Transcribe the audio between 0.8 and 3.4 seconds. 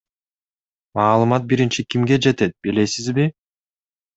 Маалымат биринчи кимге жетет, билесизби?